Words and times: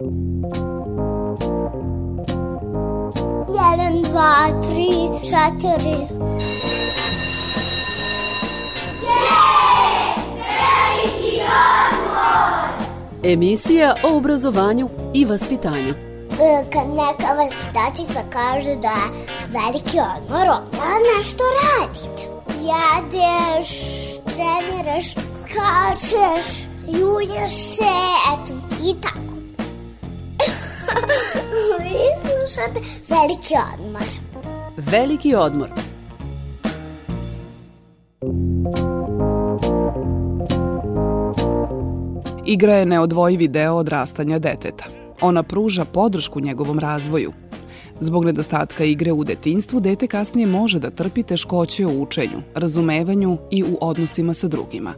Jedan, 0.00 0.14
dva, 4.02 4.46
tri, 4.62 5.10
četiri. 5.26 5.98
Emisija 13.24 13.94
o 14.02 14.16
obrazovanju 14.16 14.88
i 15.14 15.24
vaspitanju. 15.24 15.94
E, 16.40 16.64
Kad 16.72 16.88
neka 16.88 17.34
vaspitačica 17.34 18.20
kaže 18.32 18.76
da 18.76 18.88
je 18.88 19.10
veliki 19.46 19.98
odmor, 20.16 20.48
onda 20.48 20.98
nešto 21.18 21.44
radite. 21.62 22.22
Jedeš, 22.60 23.68
treniraš, 24.24 25.14
skačeš, 25.40 26.46
julješ 26.86 27.52
se, 27.52 27.94
eto, 28.32 28.52
i 28.84 28.94
tako. 29.00 29.27
Vi 31.82 31.98
slušate 32.20 32.80
veliki 33.08 33.54
odmor. 33.74 34.02
Veliki 34.76 35.34
odmor. 35.34 35.68
Igra 42.46 42.74
je 42.74 42.86
neodvojivi 42.86 43.48
deo 43.48 43.74
odrastanja 43.74 44.38
deteta. 44.38 44.84
Ona 45.20 45.42
pruža 45.42 45.84
podršku 45.84 46.40
njegovom 46.40 46.78
razvoju. 46.78 47.32
Zbog 48.00 48.24
nedostatka 48.24 48.84
igre 48.84 49.12
u 49.12 49.24
detinjstvu, 49.24 49.80
dete 49.80 50.06
kasnije 50.06 50.46
može 50.46 50.78
da 50.78 50.90
trpi 50.90 51.22
teškoće 51.22 51.86
u 51.86 52.02
učenju, 52.02 52.42
razumevanju 52.54 53.38
i 53.50 53.62
u 53.64 53.78
odnosima 53.80 54.34
sa 54.34 54.48
drugima. 54.48 54.94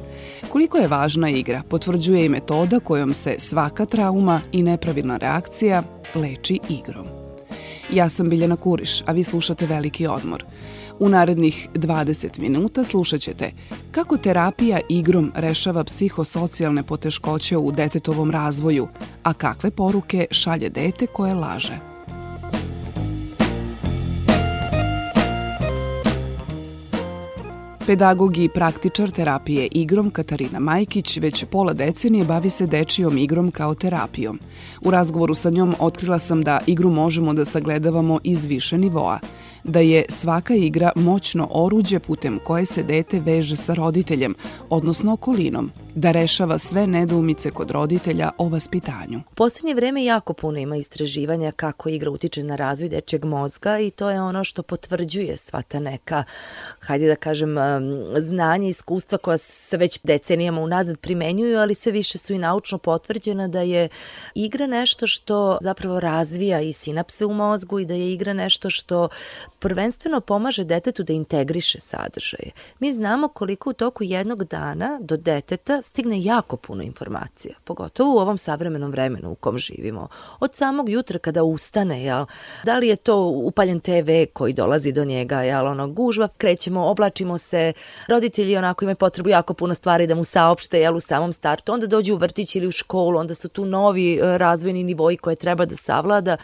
Koliko 0.49 0.79
je 0.79 0.89
važna 0.89 1.31
igra, 1.31 1.63
potvrđuje 1.69 2.25
i 2.25 2.29
metoda 2.29 2.81
kojom 2.81 3.15
se 3.15 3.35
svaka 3.39 3.87
trauma 3.87 4.41
i 4.53 4.63
nepravilna 4.63 5.17
reakcija 5.17 5.83
leči 6.15 6.61
igrom. 6.69 7.07
Ja 7.93 8.09
sam 8.09 8.29
Biljana 8.29 8.57
Kuriš, 8.57 9.03
a 9.07 9.13
vi 9.13 9.25
slušate 9.25 9.67
Veliki 9.67 10.07
odmor. 10.07 10.45
U 10.99 11.09
narednih 11.09 11.69
20 11.75 12.39
minuta 12.41 12.85
slušat 12.85 13.21
ćete 13.21 13.53
kako 13.91 14.17
terapija 14.17 14.81
igrom 14.89 15.33
rešava 15.35 15.85
psihosocijalne 15.85 16.83
poteškoće 16.83 17.57
u 17.57 17.73
detetovom 17.73 18.31
razvoju, 18.31 18.89
a 19.23 19.33
kakve 19.33 19.71
poruke 19.71 20.27
šalje 20.31 20.69
dete 20.69 21.07
koje 21.07 21.35
laže. 21.35 21.90
Pedagog 27.87 28.39
i 28.39 28.49
praktičar 28.49 29.11
terapije 29.11 29.69
igrom 29.73 30.11
Katarina 30.11 30.59
Majkić 30.61 31.17
već 31.17 31.45
pola 31.45 31.73
decenije 31.73 32.25
bavi 32.25 32.51
se 32.51 32.67
dečijom 32.67 33.19
igrom 33.19 33.51
kao 33.51 33.75
terapijom. 33.75 34.41
U 34.81 34.91
razgovoru 34.91 35.35
sa 35.35 35.51
njom 35.51 35.75
otkrila 35.79 36.19
sam 36.19 36.43
da 36.43 36.61
igru 36.67 36.91
možemo 36.91 37.35
da 37.35 37.45
sagledavamo 37.45 38.19
iz 38.25 38.45
više 38.45 38.79
nivoa, 38.79 39.19
da 39.65 39.81
je 39.81 40.05
svaka 40.09 40.55
igra 40.55 40.93
moćno 40.95 41.49
oruđe 41.51 41.99
putem 41.99 42.39
koje 42.45 42.67
se 42.67 42.83
dete 42.83 43.21
veže 43.21 43.57
sa 43.57 43.75
roditeljem, 43.75 44.35
odnosno 44.71 45.13
okolinom, 45.13 45.71
da 45.95 46.11
rešava 46.11 46.59
sve 46.59 46.87
nedoumice 46.87 47.51
kod 47.51 47.71
roditelja 47.71 48.31
o 48.39 48.49
vaspitanju. 48.49 49.21
Poslednje 49.35 49.75
vreme 49.75 50.05
jako 50.05 50.33
puno 50.33 50.59
ima 50.59 50.77
istraživanja 50.77 51.53
kako 51.53 51.89
igra 51.89 52.11
utiče 52.11 52.43
na 52.43 52.57
razvoj 52.57 52.89
dečeg 52.89 53.25
mozga 53.25 53.79
i 53.79 53.91
to 53.91 54.11
je 54.11 54.23
ono 54.23 54.45
što 54.45 54.63
potvrđuje 54.63 55.37
sva 55.37 55.63
ta 55.63 55.81
neka, 55.81 56.25
hajde 56.81 57.07
da 57.07 57.17
kažem, 57.17 57.57
znanje, 58.19 58.69
iskustva 58.69 59.19
koja 59.19 59.39
se 59.39 59.77
već 59.77 60.01
decenijama 60.03 60.61
unazad 60.61 60.99
primenjuju, 60.99 61.59
ali 61.59 61.75
sve 61.75 61.93
više 61.93 62.19
su 62.19 62.33
i 62.33 62.39
naučno 62.39 62.79
potvrđena 62.79 63.49
da 63.49 63.61
je 63.61 63.89
igra 64.35 64.67
nešto 64.67 65.07
što 65.07 65.59
zapravo 65.61 66.01
razvija 66.01 66.61
i 66.61 66.73
sinapse 66.73 67.27
u 67.27 67.35
mozgu 67.35 67.79
i 67.79 67.87
da 67.87 67.95
je 67.95 68.13
igra 68.13 68.33
nešto 68.33 68.71
što 68.71 69.09
prvenstveno 69.59 70.21
pomaže 70.21 70.65
detetu 70.65 71.03
da 71.03 71.13
integriše 71.13 71.81
sadržaje. 71.81 72.51
Mi 72.79 72.93
znamo 72.93 73.29
koliko 73.29 73.71
u 73.71 73.73
toku 73.73 74.05
jednog 74.05 74.45
dana 74.45 74.99
do 75.01 75.17
deteta 75.17 75.83
stigne 75.83 76.23
jako 76.23 76.57
puno 76.57 76.83
informacija, 76.83 77.55
pogotovo 77.65 78.15
u 78.15 78.19
ovom 78.19 78.39
savremenom 78.39 78.91
vremenu 78.91 79.31
u 79.31 79.35
kom 79.35 79.59
živimo. 79.59 80.09
Od 80.41 80.55
samog 80.55 80.89
jutra 80.89 81.19
kada 81.19 81.43
ustane, 81.43 82.05
jel, 82.05 82.25
da 82.65 82.79
li 82.79 82.89
je 82.89 82.97
to 82.97 83.27
upaljen 83.27 83.81
TV 83.81 84.11
koji 84.33 84.53
dolazi 84.53 84.93
do 84.93 85.05
njega, 85.05 85.43
jel, 85.43 85.67
ono, 85.67 85.89
gužva, 85.89 86.29
krećemo, 86.39 86.87
oblačimo 86.87 87.39
se, 87.39 87.73
roditelji 88.09 88.57
onako 88.57 88.85
imaju 88.85 88.97
potrebu 88.97 89.29
jako 89.29 89.55
puno 89.55 89.75
stvari 89.75 90.07
da 90.07 90.15
mu 90.15 90.25
saopšte, 90.25 90.81
jel, 90.81 90.97
u 90.97 91.01
samom 91.01 91.33
startu, 91.33 91.73
onda 91.73 91.87
dođu 91.87 92.15
u 92.15 92.19
vrtić 92.19 92.57
ili 92.57 92.67
u 92.67 92.73
školu, 92.73 93.19
onda 93.19 93.35
su 93.35 93.49
tu 93.49 93.65
novi 93.65 94.15
e, 94.15 94.39
razvojni 94.39 94.85
nivoji 94.85 95.17
koje 95.17 95.37
treba 95.37 95.65
da 95.65 95.77
savlada, 95.77 96.37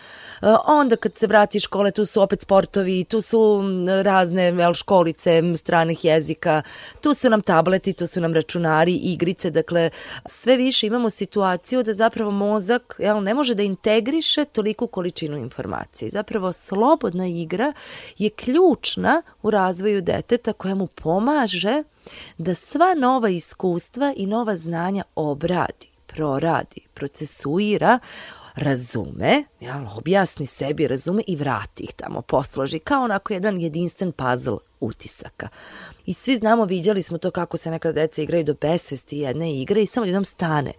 E, 0.43 0.47
onda 0.67 0.97
kad 0.97 1.19
se 1.19 1.27
vrati 1.27 1.59
iz 1.59 1.63
škole, 1.63 1.91
tu 1.91 2.07
su 2.07 2.23
opet 2.23 2.43
sportovi, 2.43 2.96
tu 3.05 3.21
su 3.21 3.61
razne 4.05 4.75
školice 4.75 5.43
stranih 5.57 6.05
jezika, 6.05 6.63
tu 7.01 7.15
su 7.15 7.31
nam 7.31 7.41
tableti, 7.41 7.93
tu 7.93 8.07
su 8.07 8.21
nam 8.21 8.35
računari, 8.35 8.95
igrice, 8.95 9.51
dakle 9.51 9.91
sve 10.25 10.57
više 10.57 10.87
imamo 10.87 11.11
situaciju 11.11 11.83
da 11.83 11.93
zapravo 11.95 12.31
mozak 12.31 12.95
jel, 12.99 13.23
ne 13.23 13.35
može 13.35 13.55
da 13.55 13.63
integriše 13.63 14.45
toliku 14.45 14.87
količinu 14.87 15.37
informacije. 15.37 16.11
Zapravo 16.11 16.53
slobodna 16.53 17.27
igra 17.27 17.73
je 18.19 18.31
ključna 18.31 19.23
u 19.43 19.51
razvoju 19.51 20.03
deteta 20.03 20.53
koja 20.53 20.75
mu 20.75 20.87
pomaže 20.87 21.83
da 22.39 22.55
sva 22.55 22.95
nova 22.95 23.29
iskustva 23.29 24.13
i 24.17 24.27
nova 24.27 24.57
znanja 24.57 25.03
obradi, 25.15 25.89
proradi, 26.07 26.81
procesuira, 26.95 27.99
razume, 28.57 29.45
jel, 29.61 29.87
objasni 29.97 30.47
sebi, 30.47 30.89
razume 30.89 31.23
i 31.27 31.37
vrati 31.37 31.83
ih 31.83 31.93
tamo, 31.97 32.23
posloži, 32.23 32.79
kao 32.79 33.05
onako 33.05 33.33
jedan 33.33 33.61
jedinstven 33.61 34.13
puzzle 34.13 34.59
utisaka. 34.81 35.49
I 36.07 36.15
svi 36.15 36.37
znamo, 36.37 36.65
viđali 36.65 37.03
smo 37.03 37.19
to 37.19 37.31
kako 37.31 37.57
se 37.57 37.71
nekada 37.71 37.93
deca 37.93 38.23
igraju 38.23 38.45
do 38.45 38.55
besvesti 38.61 39.19
jedne 39.19 39.61
igre 39.61 39.83
i 39.83 39.87
samo 39.87 40.07
jednom 40.07 40.25
stane 40.25 40.73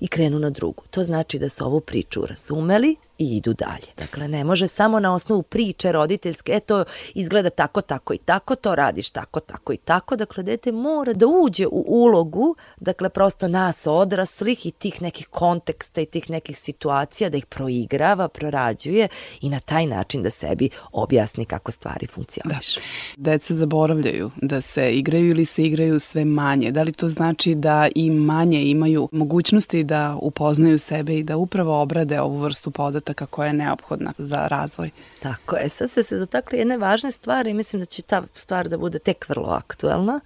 i 0.00 0.08
krenu 0.08 0.38
na 0.38 0.50
drugu. 0.50 0.82
To 0.90 1.02
znači 1.02 1.38
da 1.38 1.48
su 1.48 1.64
ovu 1.64 1.80
priču 1.80 2.26
razumeli 2.26 2.96
i 3.18 3.36
idu 3.36 3.54
dalje. 3.54 3.86
Dakle, 3.98 4.28
ne 4.28 4.44
može 4.44 4.68
samo 4.68 5.00
na 5.00 5.14
osnovu 5.14 5.42
priče 5.42 5.92
roditeljske, 5.92 6.52
e 6.52 6.60
to 6.60 6.84
izgleda 7.14 7.50
tako, 7.50 7.80
tako 7.80 8.14
i 8.14 8.18
tako, 8.18 8.54
to 8.54 8.74
radiš 8.74 9.10
tako, 9.10 9.40
tako 9.40 9.72
i 9.72 9.76
tako. 9.76 10.16
Dakle, 10.16 10.42
dete 10.42 10.72
mora 10.72 11.12
da 11.12 11.26
uđe 11.26 11.66
u 11.66 11.84
ulogu, 11.86 12.56
dakle, 12.80 13.08
prosto 13.08 13.48
nas 13.48 13.86
odraslih 13.86 14.66
i 14.66 14.70
tih 14.70 15.02
nekih 15.02 15.28
konteksta 15.28 16.00
i 16.00 16.06
tih 16.06 16.30
nekih 16.30 16.58
situacija, 16.58 17.30
da 17.30 17.36
ih 17.36 17.46
proigrava, 17.46 18.28
prorađuje 18.28 19.08
i 19.40 19.50
na 19.50 19.60
taj 19.60 19.86
način 19.86 20.22
da 20.22 20.30
sebi 20.30 20.70
objasni 20.92 21.44
kako 21.44 21.72
stvari 21.72 22.06
funkcionišu. 22.06 22.80
Da. 23.16 23.31
Deca 23.32 23.54
zaboravljaju 23.54 24.30
da 24.36 24.60
se 24.60 24.92
igraju 24.92 25.30
ili 25.30 25.44
se 25.44 25.64
igraju 25.64 26.00
sve 26.00 26.24
manje. 26.24 26.70
Da 26.70 26.82
li 26.82 26.92
to 26.92 27.08
znači 27.08 27.54
da 27.54 27.88
i 27.94 28.10
manje 28.10 28.62
imaju 28.62 29.08
mogućnosti 29.12 29.84
da 29.84 30.16
upoznaju 30.20 30.78
sebe 30.78 31.16
i 31.16 31.22
da 31.22 31.36
upravo 31.36 31.82
obrade 31.82 32.20
ovu 32.20 32.36
vrstu 32.36 32.70
podataka 32.70 33.26
koja 33.26 33.46
je 33.46 33.52
neophodna 33.52 34.12
za 34.18 34.48
razvoj. 34.48 34.90
Tako 35.22 35.56
je, 35.56 35.68
sad 35.68 35.90
ste 35.90 36.02
se 36.02 36.18
dotakli 36.18 36.58
jedne 36.58 36.78
važne 36.78 37.10
stvari 37.10 37.50
i 37.50 37.54
mislim 37.54 37.80
da 37.80 37.86
će 37.86 38.02
ta 38.02 38.22
stvar 38.32 38.68
da 38.68 38.78
bude 38.78 38.98
tek 38.98 39.28
vrlo 39.28 39.48
aktuelna. 39.48 40.20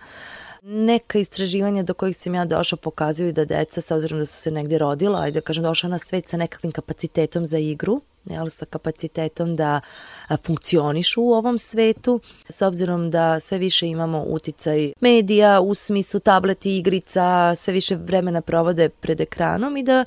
Neka 0.63 1.19
istraživanja 1.19 1.83
do 1.83 1.95
kojih 1.95 2.17
sam 2.17 2.35
ja 2.35 2.45
došla 2.45 2.79
pokazuju 2.79 3.33
da 3.33 3.45
deca, 3.45 3.81
sa 3.81 3.97
obzirom 3.97 4.19
da 4.19 4.27
su 4.27 4.43
se 4.43 4.51
negde 4.51 4.79
rodila, 4.79 5.21
ajde 5.21 5.41
da 5.41 5.45
kažem, 5.45 5.65
došla 5.65 5.89
na 5.89 5.99
svet 5.99 6.29
sa 6.29 6.37
nekakvim 6.37 6.73
kapacitetom 6.73 7.47
za 7.47 7.59
igru, 7.59 8.01
jel, 8.27 8.49
sa 8.49 8.65
kapacitetom 8.65 9.57
da 9.57 9.81
funkcionišu 10.47 11.23
u 11.23 11.33
ovom 11.33 11.59
svetu, 11.59 12.21
s 12.49 12.63
obzirom 12.63 13.11
da 13.11 13.41
sve 13.41 13.59
više 13.59 13.87
imamo 13.87 14.23
uticaj 14.23 14.93
medija 15.01 15.61
u 15.61 15.75
smislu 15.75 16.21
tableti, 16.21 16.79
igrica, 16.79 17.55
sve 17.57 17.73
više 17.73 17.97
vremena 17.97 18.41
provode 18.41 18.89
pred 18.89 19.21
ekranom 19.21 19.77
i 19.77 19.83
da 19.83 20.05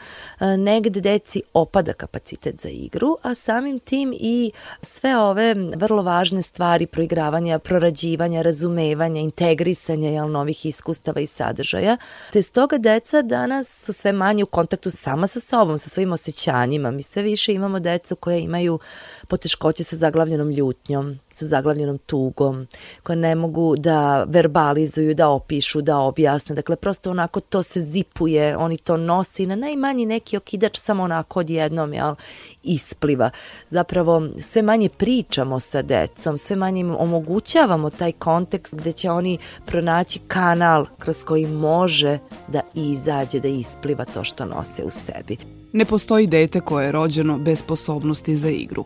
negde 0.57 1.01
deci 1.01 1.41
opada 1.53 1.93
kapacitet 1.93 2.61
za 2.61 2.69
igru, 2.69 3.17
a 3.21 3.35
samim 3.35 3.79
tim 3.79 4.13
i 4.19 4.51
sve 4.81 5.17
ove 5.17 5.55
vrlo 5.75 6.03
važne 6.03 6.41
stvari 6.41 6.87
proigravanja, 6.87 7.59
prorađivanja, 7.59 8.41
razumevanja, 8.41 9.21
integrisanja 9.21 10.09
jel, 10.09 10.31
novih 10.31 10.65
iskustava 10.65 11.21
i 11.21 11.27
sadržaja, 11.27 11.97
te 12.31 12.41
stoga 12.41 12.77
deca 12.77 13.21
danas 13.21 13.85
su 13.85 13.93
sve 13.93 14.11
manje 14.11 14.43
u 14.43 14.47
kontaktu 14.47 14.89
sama 14.89 15.27
sa 15.27 15.39
sobom, 15.39 15.77
sa 15.77 15.89
svojim 15.89 16.11
osjećanjima. 16.11 16.91
Mi 16.91 17.03
sve 17.03 17.21
više 17.21 17.53
imamo 17.53 17.79
decu 18.09 18.15
koje 18.15 18.41
imaju 18.41 18.79
poteškoće 19.27 19.83
sa 19.83 19.95
zaglavljenom 19.95 20.51
ljutnjom, 20.51 21.19
sa 21.31 21.47
zaglavljenom 21.47 21.97
tugom, 21.97 22.67
koje 23.03 23.15
ne 23.15 23.35
mogu 23.35 23.75
da 23.77 24.25
verbalizuju, 24.27 25.15
da 25.15 25.29
opišu, 25.29 25.81
da 25.81 25.97
objasne. 25.97 26.55
Dakle, 26.55 26.75
prosto 26.75 27.11
onako 27.11 27.39
to 27.39 27.63
se 27.63 27.81
zipuje, 27.81 28.57
oni 28.57 28.77
to 28.77 28.97
nosi 28.97 29.45
na 29.45 29.55
najmanji 29.55 30.05
neki 30.05 30.37
okidač 30.37 30.77
samo 30.77 31.03
onako 31.03 31.39
odjednom, 31.39 31.93
jel, 31.93 32.15
ispliva. 32.63 33.29
Zapravo, 33.67 34.21
sve 34.41 34.61
manje 34.61 34.89
pričamo 34.89 35.59
sa 35.59 35.81
decom, 35.81 36.37
sve 36.37 36.55
manje 36.55 36.79
im 36.81 36.95
omogućavamo 36.95 37.89
taj 37.89 38.11
kontekst 38.11 38.75
gde 38.75 38.91
će 38.91 39.11
oni 39.11 39.37
pronaći 39.65 40.19
kanal 40.27 40.85
kroz 40.99 41.23
koji 41.23 41.47
može 41.47 42.19
da 42.47 42.61
izađe, 42.73 43.39
da 43.39 43.47
ispliva 43.47 44.05
to 44.05 44.23
što 44.23 44.45
nose 44.45 44.83
u 44.83 44.89
sebi. 44.89 45.37
Ne 45.73 45.85
postoji 45.85 46.27
dete 46.27 46.59
koje 46.59 46.85
je 46.85 46.91
rođeno 46.91 47.37
bez 47.37 47.59
sposobnosti 47.59 47.98
za 48.35 48.49
igru. 48.49 48.85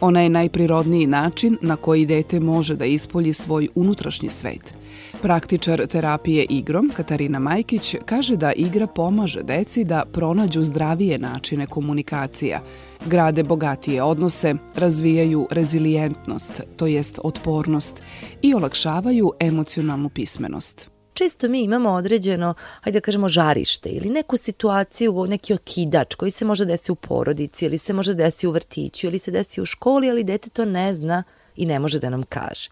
Ona 0.00 0.20
je 0.20 0.28
najprirodniji 0.28 1.06
način 1.06 1.58
na 1.62 1.76
koji 1.76 2.06
dete 2.06 2.40
može 2.40 2.76
da 2.76 2.84
ispolji 2.84 3.32
svoj 3.32 3.68
unutrašnji 3.74 4.30
svet. 4.30 4.74
Praktičar 5.22 5.86
terapije 5.86 6.46
igrom, 6.50 6.90
Katarina 6.96 7.38
Majkić, 7.38 7.96
kaže 8.04 8.36
da 8.36 8.52
igra 8.52 8.86
pomaže 8.86 9.42
deci 9.42 9.84
da 9.84 10.04
pronađu 10.12 10.64
zdravije 10.64 11.18
načine 11.18 11.66
komunikacija, 11.66 12.60
grade 13.06 13.42
bogatije 13.42 14.02
odnose, 14.02 14.54
razvijaju 14.74 15.46
rezilijentnost, 15.50 16.62
to 16.76 16.86
jest 16.86 17.18
otpornost 17.24 18.02
i 18.42 18.54
olakšavaju 18.54 19.32
emocionalnu 19.40 20.08
pismenost 20.08 20.91
često 21.14 21.48
mi 21.48 21.62
imamo 21.62 21.90
određeno, 21.90 22.54
hajde 22.80 23.00
da 23.00 23.04
kažemo, 23.04 23.28
žarište 23.28 23.88
ili 23.88 24.10
neku 24.10 24.36
situaciju, 24.36 25.26
neki 25.28 25.54
okidač 25.54 26.14
koji 26.14 26.30
se 26.30 26.44
može 26.44 26.64
desiti 26.64 26.92
u 26.92 26.94
porodici 26.94 27.64
ili 27.64 27.78
se 27.78 27.92
može 27.92 28.14
desiti 28.14 28.46
u 28.46 28.50
vrtiću 28.50 29.06
ili 29.06 29.18
se 29.18 29.30
desi 29.30 29.60
u 29.60 29.66
školi, 29.66 30.10
ali 30.10 30.24
dete 30.24 30.50
to 30.50 30.64
ne 30.64 30.94
zna 30.94 31.22
i 31.56 31.66
ne 31.66 31.78
može 31.78 31.98
da 31.98 32.10
nam 32.10 32.22
kaže. 32.22 32.70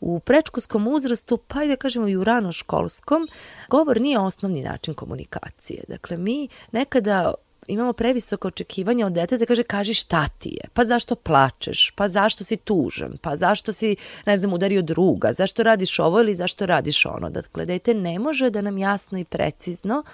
U 0.00 0.20
prečkolskom 0.20 0.86
uzrastu, 0.88 1.36
pa 1.36 1.64
i 1.64 1.68
da 1.68 1.76
kažemo 1.76 2.08
i 2.08 2.16
u 2.16 2.24
ranoškolskom, 2.24 3.28
govor 3.68 4.00
nije 4.00 4.18
osnovni 4.18 4.62
način 4.62 4.94
komunikacije. 4.94 5.84
Dakle, 5.88 6.16
mi 6.16 6.48
nekada 6.72 7.34
imamo 7.66 7.92
previsoko 7.92 8.48
očekivanje 8.48 9.04
od 9.04 9.12
deteta 9.12 9.36
da 9.36 9.46
kaže 9.46 9.62
kaži 9.62 9.94
šta 9.94 10.28
ti 10.38 10.48
je, 10.48 10.68
pa 10.72 10.84
zašto 10.84 11.14
plačeš, 11.14 11.90
pa 11.96 12.08
zašto 12.08 12.44
si 12.44 12.56
tužan, 12.56 13.16
pa 13.22 13.36
zašto 13.36 13.72
si, 13.72 13.96
ne 14.26 14.38
znam, 14.38 14.52
udario 14.52 14.82
druga, 14.82 15.32
zašto 15.32 15.62
radiš 15.62 15.98
ovo 15.98 16.20
ili 16.20 16.34
zašto 16.34 16.66
radiš 16.66 17.06
ono. 17.06 17.30
Dakle, 17.30 17.66
dete 17.66 17.94
ne 17.94 18.18
može 18.18 18.50
da 18.50 18.60
nam 18.60 18.78
jasno 18.78 19.18
i 19.18 19.24
precizno 19.24 20.04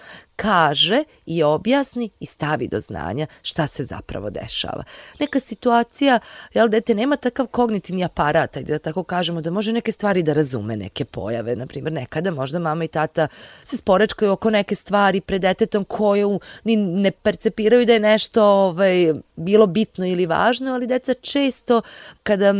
kaže 0.41 1.05
i 1.27 1.43
objasni 1.43 2.11
i 2.21 2.27
stavi 2.27 2.69
do 2.69 2.81
znanja 2.81 3.27
šta 3.43 3.67
se 3.67 3.85
zapravo 3.85 4.31
dešava. 4.31 4.85
Neka 5.19 5.41
situacija, 5.41 6.19
jel, 6.55 6.69
dete 6.69 6.95
nema 6.95 7.17
takav 7.17 7.47
kognitivni 7.47 8.05
aparat, 8.05 8.59
da 8.59 8.79
tako 8.79 9.03
kažemo, 9.03 9.41
da 9.41 9.51
može 9.51 9.73
neke 9.73 9.93
stvari 9.93 10.23
da 10.23 10.33
razume, 10.33 10.77
neke 10.77 11.05
pojave. 11.05 11.57
Naprimjer, 11.57 11.93
nekada 11.93 12.31
možda 12.31 12.59
mama 12.59 12.85
i 12.85 12.89
tata 12.89 13.29
se 13.65 13.77
sporečkaju 13.77 14.33
oko 14.33 14.51
neke 14.51 14.75
stvari 14.75 15.21
pred 15.21 15.43
detetom 15.43 15.85
koju 15.85 16.41
ni 16.65 16.77
ne 16.77 17.11
percepiraju 17.41 17.87
da 17.87 17.93
je 17.93 18.01
nešto 18.01 18.45
ovaj, 18.45 19.13
bilo 19.37 19.67
bitno 19.67 20.07
ili 20.07 20.27
važno, 20.27 20.75
ali 20.75 20.87
deca 20.87 21.15
često 21.15 21.83
kada 22.23 22.55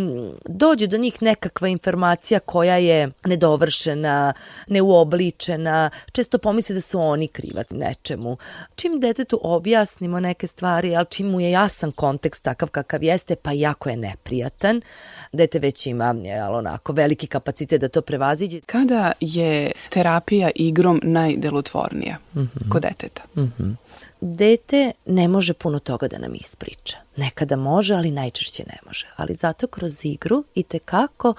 dođe 0.49 0.87
do 0.87 0.97
njih 0.97 1.23
nekakva 1.23 1.69
informacija 1.69 2.41
koja 2.41 2.77
je 2.77 3.11
nedovršena, 3.25 4.33
neuobličena, 4.69 5.91
često 6.13 6.39
pomisle 6.39 6.75
da 6.75 6.81
su 6.81 7.01
oni 7.01 7.29
krivac 7.29 7.67
nečemu. 7.71 8.37
Čim 8.75 9.01
detetu 9.01 9.41
objasnimo 9.43 10.21
neke 10.21 10.47
stvari, 10.47 10.97
ali 10.97 11.07
čim 11.11 11.27
mu 11.27 11.41
je 11.41 11.51
jasan 11.51 11.93
kontekst 11.93 12.43
takav 12.43 12.69
kakav 12.69 13.03
jeste, 13.03 13.37
pa 13.37 13.53
jako 13.53 13.91
je 13.91 13.97
neprijatan, 13.97 14.81
dete 15.33 15.59
već 15.59 15.87
ima 15.87 16.15
jel, 16.23 16.55
onako 16.55 16.93
veliki 16.93 17.27
kapacitet 17.27 17.81
da 17.81 17.89
to 17.89 18.03
prevaziđe. 18.03 18.61
Kada 18.67 19.13
je 19.21 19.73
terapija 19.91 20.51
igrom 20.55 21.01
najdelotvornija 21.03 22.17
mm 22.35 22.41
-hmm. 22.41 22.69
kod 22.73 22.83
deteta? 22.83 23.23
Mm 23.37 23.53
-hmm 23.59 23.75
dete 24.21 24.93
ne 25.07 25.29
može 25.29 25.53
puno 25.53 25.79
toga 25.79 26.09
da 26.09 26.19
nam 26.19 26.35
ispriča. 26.35 26.97
Nekada 27.21 27.57
može, 27.57 27.95
ali 27.95 28.11
najčešće 28.11 28.65
ne 28.67 28.79
može. 28.87 29.07
Ali 29.17 29.35
zato 29.35 29.67
kroz 29.67 30.05
igru 30.05 30.45
i 30.55 30.63
te 30.63 30.79
kako 30.79 31.35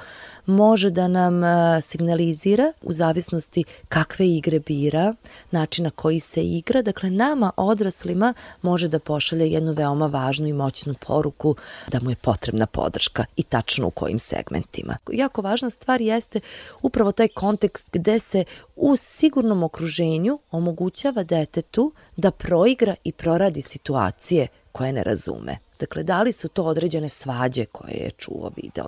može 0.45 0.89
da 0.89 1.07
nam 1.07 1.43
e, 1.43 1.81
signalizira 1.81 2.73
u 2.81 2.93
zavisnosti 2.93 3.63
kakve 3.89 4.27
igre 4.27 4.59
bira, 4.59 5.13
načina 5.51 5.89
koji 5.89 6.19
se 6.19 6.43
igra. 6.43 6.81
Dakle, 6.81 7.09
nama 7.09 7.51
odraslima 7.57 8.33
može 8.61 8.87
da 8.87 8.99
pošalje 8.99 9.51
jednu 9.51 9.73
veoma 9.73 10.05
važnu 10.05 10.47
i 10.47 10.53
moćnu 10.53 10.93
poruku 11.07 11.55
da 11.87 11.99
mu 12.01 12.09
je 12.09 12.15
potrebna 12.15 12.65
podrška 12.65 13.25
i 13.35 13.43
tačno 13.43 13.87
u 13.87 13.91
kojim 13.91 14.19
segmentima. 14.19 14.97
Jako 15.11 15.41
važna 15.41 15.69
stvar 15.69 16.01
jeste 16.01 16.39
upravo 16.81 17.11
taj 17.11 17.27
kontekst 17.27 17.87
gde 17.91 18.19
se 18.19 18.43
u 18.75 18.95
sigurnom 18.95 19.63
okruženju 19.63 20.39
omogućava 20.51 21.23
detetu 21.23 21.93
da 22.17 22.31
proigra 22.31 22.95
i 23.03 23.11
proradi 23.11 23.61
situacije 23.61 24.47
koje 24.71 24.93
ne 24.93 25.03
razume. 25.03 25.57
Dakle, 25.81 26.03
da 26.03 26.21
li 26.23 26.31
su 26.31 26.49
to 26.49 26.63
određene 26.63 27.09
svađe 27.09 27.65
koje 27.65 27.93
je 27.93 28.11
čuo, 28.17 28.51
video? 28.55 28.85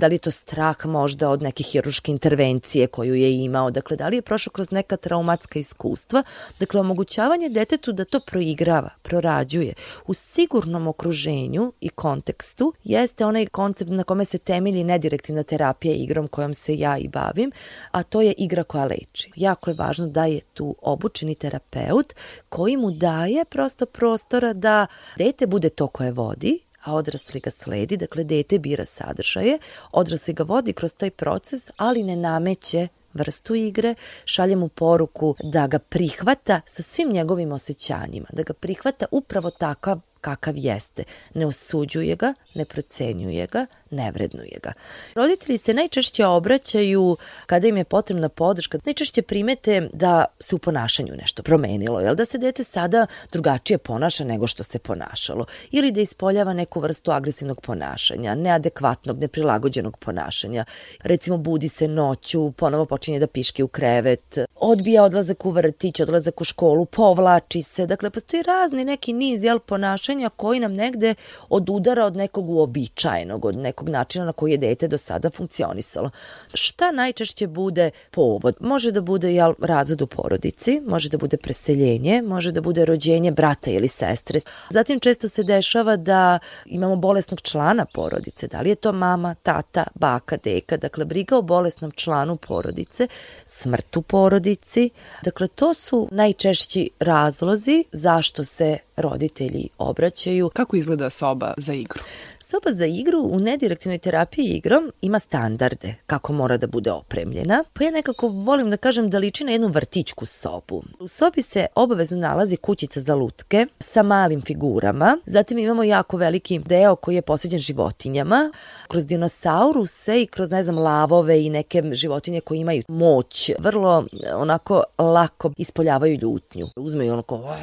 Da 0.00 0.06
li 0.06 0.14
je 0.14 0.18
to 0.18 0.30
strah 0.30 0.86
možda 0.86 1.30
od 1.30 1.42
neke 1.42 1.62
hiruške 1.62 2.12
intervencije 2.12 2.86
koju 2.86 3.14
je 3.14 3.44
imao? 3.44 3.70
Dakle, 3.70 3.96
da 3.96 4.08
li 4.08 4.16
je 4.16 4.22
prošao 4.22 4.50
kroz 4.50 4.70
neka 4.70 4.96
traumatska 4.96 5.58
iskustva? 5.58 6.22
Dakle, 6.60 6.80
omogućavanje 6.80 7.48
detetu 7.48 7.92
da 7.92 8.04
to 8.04 8.20
proigrava, 8.20 8.90
prorađuje 9.02 9.74
u 10.06 10.14
sigurnom 10.14 10.86
okruženju 10.86 11.72
i 11.80 11.88
kontekstu 11.88 12.72
jeste 12.84 13.26
onaj 13.26 13.46
koncept 13.46 13.90
na 13.90 14.04
kome 14.04 14.24
se 14.24 14.38
temelji 14.38 14.84
nedirektivna 14.84 15.42
terapija 15.42 15.94
igrom 15.94 16.28
kojom 16.28 16.54
se 16.54 16.78
ja 16.78 16.98
i 16.98 17.08
bavim, 17.08 17.52
a 17.90 18.02
to 18.02 18.20
je 18.20 18.32
igra 18.32 18.64
koja 18.64 18.84
leči. 18.84 19.30
Jako 19.36 19.70
je 19.70 19.76
važno 19.78 20.06
da 20.06 20.24
je 20.24 20.40
tu 20.40 20.76
obučeni 20.82 21.34
terapeut 21.34 22.14
koji 22.48 22.76
mu 22.76 22.90
daje 22.90 23.44
prosto 23.44 23.86
prostora 23.86 24.52
da 24.52 24.86
dete 25.18 25.46
bude 25.46 25.68
to 25.68 25.86
koje 25.86 26.12
vodi 26.12 26.35
vodi, 26.36 26.60
a 26.84 26.94
odrasli 26.94 27.40
ga 27.40 27.50
sledi, 27.50 27.96
dakle 27.96 28.24
dete 28.24 28.58
bira 28.58 28.84
sadržaje, 28.84 29.58
odrasli 29.92 30.34
ga 30.34 30.44
vodi 30.44 30.72
kroz 30.72 30.94
taj 30.94 31.10
proces, 31.10 31.70
ali 31.76 32.02
ne 32.02 32.16
nameće 32.16 32.88
vrstu 33.14 33.54
igre, 33.54 33.94
šalje 34.24 34.56
mu 34.56 34.68
poruku 34.68 35.34
da 35.42 35.66
ga 35.66 35.78
prihvata 35.78 36.60
sa 36.66 36.82
svim 36.82 37.12
njegovim 37.12 37.52
osjećanjima, 37.52 38.26
da 38.32 38.42
ga 38.42 38.52
prihvata 38.52 39.06
upravo 39.10 39.50
takav 39.50 40.00
kakav 40.20 40.54
jeste. 40.56 41.04
Ne 41.34 41.46
osuđuje 41.46 42.16
ga, 42.16 42.34
ne 42.54 42.64
procenjuje 42.64 43.46
ga, 43.46 43.66
ne 43.90 44.10
vrednuje 44.10 44.58
ga. 44.62 44.72
Roditelji 45.14 45.58
se 45.58 45.74
najčešće 45.74 46.26
obraćaju 46.26 47.16
kada 47.46 47.68
im 47.68 47.76
je 47.76 47.84
potrebna 47.84 48.28
podrška, 48.28 48.78
najčešće 48.84 49.22
primete 49.22 49.88
da 49.92 50.24
se 50.40 50.54
u 50.54 50.58
ponašanju 50.58 51.14
nešto 51.16 51.42
promenilo, 51.42 52.00
jel 52.00 52.14
da 52.14 52.24
se 52.24 52.38
dete 52.38 52.64
sada 52.64 53.06
drugačije 53.32 53.78
ponaša 53.78 54.24
nego 54.24 54.46
što 54.46 54.64
se 54.64 54.78
ponašalo, 54.78 55.46
ili 55.70 55.92
da 55.92 56.00
ispoljava 56.00 56.52
neku 56.52 56.80
vrstu 56.80 57.10
agresivnog 57.10 57.60
ponašanja, 57.60 58.34
neadekvatnog, 58.34 59.18
neprilagođenog 59.18 59.96
ponašanja. 59.96 60.64
Recimo, 61.02 61.36
budi 61.36 61.68
se 61.68 61.88
noću, 61.88 62.50
ponovo 62.50 62.84
počinje 62.84 63.20
da 63.20 63.26
piški 63.26 63.62
u 63.62 63.68
krevet, 63.68 64.38
odbija 64.54 65.04
odlazak 65.04 65.46
u 65.46 65.50
vrtić, 65.50 66.00
odlazak 66.00 66.40
u 66.40 66.44
školu, 66.44 66.84
povlači 66.84 67.62
se. 67.62 67.86
Dakle, 67.86 68.10
postoji 68.10 68.42
razni 68.42 68.84
neki 68.84 69.12
niz 69.12 69.44
jel, 69.44 69.58
ponašanja 69.58 70.28
koji 70.28 70.60
nam 70.60 70.72
negde 70.72 71.14
odudara 71.48 72.04
od 72.04 72.16
nekog 72.16 72.50
uobičajenog, 72.50 73.44
od 73.44 73.56
nekog 73.56 73.75
nekog 73.76 73.88
načina 73.88 74.24
na 74.24 74.32
koji 74.32 74.52
je 74.52 74.58
dete 74.58 74.88
do 74.88 74.98
sada 74.98 75.30
funkcionisalo. 75.30 76.10
Šta 76.54 76.92
najčešće 76.92 77.46
bude 77.46 77.90
povod? 78.10 78.56
Može 78.60 78.92
da 78.92 79.00
bude 79.00 79.34
jel, 79.34 79.54
razvod 79.60 80.02
u 80.02 80.06
porodici, 80.06 80.80
može 80.86 81.08
da 81.08 81.18
bude 81.18 81.36
preseljenje, 81.36 82.22
može 82.22 82.52
da 82.52 82.60
bude 82.60 82.84
rođenje 82.84 83.30
brata 83.32 83.70
ili 83.70 83.88
sestre. 83.88 84.40
Zatim 84.70 85.00
često 85.00 85.28
se 85.28 85.42
dešava 85.42 85.96
da 85.96 86.38
imamo 86.66 86.96
bolesnog 86.96 87.40
člana 87.40 87.84
porodice, 87.94 88.48
da 88.48 88.60
li 88.60 88.68
je 88.68 88.74
to 88.74 88.92
mama, 88.92 89.34
tata, 89.34 89.84
baka, 89.94 90.36
deka, 90.36 90.76
dakle 90.76 91.04
briga 91.04 91.36
o 91.36 91.42
bolesnom 91.42 91.90
članu 91.90 92.36
porodice, 92.36 93.08
smrt 93.46 93.96
u 93.96 94.02
porodici. 94.02 94.90
Dakle, 95.22 95.48
to 95.48 95.74
su 95.74 96.08
najčešći 96.10 96.90
razlozi 97.00 97.84
zašto 97.92 98.44
se 98.44 98.78
roditelji 98.96 99.68
obraćaju. 99.78 100.50
Kako 100.54 100.76
izgleda 100.76 101.10
soba 101.10 101.54
za 101.56 101.72
igru? 101.72 102.00
Soba 102.48 102.72
za 102.72 102.86
igru 102.86 103.28
u 103.32 103.40
nedirektivnoj 103.40 103.98
terapiji 103.98 104.44
igrom 104.44 104.92
ima 105.02 105.18
standarde 105.18 105.94
kako 106.06 106.32
mora 106.32 106.56
da 106.56 106.66
bude 106.66 106.92
opremljena, 106.92 107.64
pa 107.72 107.84
ja 107.84 107.90
nekako 107.90 108.28
volim 108.28 108.70
da 108.70 108.76
kažem 108.76 109.10
da 109.10 109.18
liči 109.18 109.44
na 109.44 109.52
jednu 109.52 109.68
vrtićku 109.68 110.26
sobu. 110.26 110.82
U 111.00 111.08
sobi 111.08 111.42
se 111.42 111.66
obavezno 111.74 112.16
nalazi 112.18 112.56
kućica 112.56 113.00
za 113.00 113.14
lutke 113.14 113.66
sa 113.80 114.02
malim 114.02 114.42
figurama, 114.42 115.18
zatim 115.24 115.58
imamo 115.58 115.84
jako 115.84 116.16
veliki 116.16 116.58
deo 116.58 116.96
koji 116.96 117.14
je 117.14 117.22
posveđen 117.22 117.58
životinjama, 117.58 118.52
kroz 118.88 119.06
dinosauruse 119.06 120.22
i 120.22 120.26
kroz, 120.26 120.50
ne 120.50 120.62
znam, 120.62 120.78
lavove 120.78 121.44
i 121.44 121.50
neke 121.50 121.82
životinje 121.92 122.40
koje 122.40 122.58
imaju 122.58 122.82
moć, 122.88 123.50
vrlo 123.58 124.04
onako 124.34 124.82
lako 124.98 125.52
ispoljavaju 125.56 126.18
ljutnju. 126.22 126.66
Uzmeju 126.76 127.12
onako, 127.12 127.56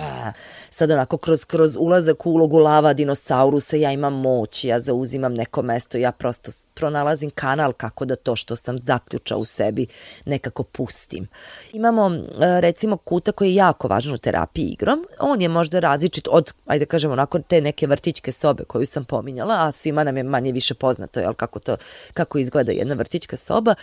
sad 0.70 0.92
onako 0.92 1.18
kroz, 1.18 1.46
kroz 1.46 1.76
ulazak 1.80 2.26
u 2.26 2.32
ulogu 2.32 2.58
lava 2.58 2.94
dinosaurusa 2.94 3.78
ja 3.78 3.92
imam 3.92 4.14
moć, 4.14 4.66
ja 4.74 4.80
zauzimam 4.80 5.34
neko 5.34 5.62
mesto, 5.62 5.98
ja 5.98 6.12
prosto 6.12 6.52
pronalazim 6.74 7.30
kanal 7.30 7.74
kako 7.74 8.06
da 8.06 8.16
to 8.16 8.36
što 8.36 8.56
sam 8.56 8.80
zaključao 8.80 9.40
u 9.40 9.46
sebi 9.46 9.88
nekako 10.26 10.64
pustim. 10.64 11.28
Imamo 11.74 12.12
recimo 12.60 12.98
kuta 12.98 13.32
koji 13.32 13.50
je 13.50 13.56
jako 13.56 13.88
važan 13.88 14.14
u 14.14 14.18
terapiji 14.18 14.66
igrom. 14.66 15.06
On 15.20 15.42
je 15.42 15.50
možda 15.50 15.80
različit 15.80 16.28
od, 16.32 16.54
ajde 16.66 16.86
da 16.86 16.90
kažemo, 16.90 17.14
onako 17.14 17.40
te 17.40 17.62
neke 17.62 17.88
vrtićke 17.88 18.32
sobe 18.32 18.64
koju 18.64 18.86
sam 18.86 19.06
pominjala, 19.06 19.56
a 19.60 19.72
svima 19.72 20.04
nam 20.04 20.18
je 20.18 20.24
manje 20.24 20.52
više 20.52 20.74
poznato 20.74 21.20
jel, 21.20 21.34
kako, 21.34 21.60
to, 21.60 21.78
kako 22.14 22.38
izgleda 22.38 22.72
jedna 22.72 22.96
vrtićka 22.96 23.38
soba. 23.38 23.76